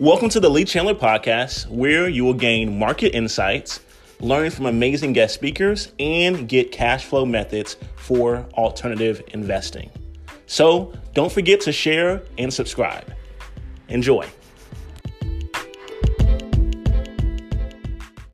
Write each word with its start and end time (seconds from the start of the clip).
Welcome 0.00 0.28
to 0.28 0.38
the 0.38 0.48
Lee 0.48 0.64
Chandler 0.64 0.94
Podcast, 0.94 1.66
where 1.66 2.08
you 2.08 2.24
will 2.24 2.32
gain 2.32 2.78
market 2.78 3.16
insights, 3.16 3.80
learn 4.20 4.48
from 4.52 4.66
amazing 4.66 5.12
guest 5.12 5.34
speakers, 5.34 5.92
and 5.98 6.48
get 6.48 6.70
cash 6.70 7.04
flow 7.04 7.26
methods 7.26 7.76
for 7.96 8.46
alternative 8.54 9.20
investing. 9.34 9.90
So 10.46 10.92
don't 11.14 11.32
forget 11.32 11.60
to 11.62 11.72
share 11.72 12.22
and 12.38 12.54
subscribe. 12.54 13.12
Enjoy. 13.88 14.24